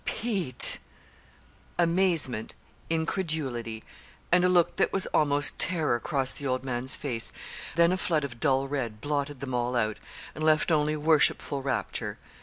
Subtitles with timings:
[0.03, 0.79] "Pete!"
[1.77, 2.55] Amazement,
[2.89, 3.83] incredulity,
[4.31, 7.31] and a look that was almost terror crossed the old man's face;
[7.75, 9.97] then a flood of dull red blotted them all out
[10.33, 12.17] and left only worshipful rapture.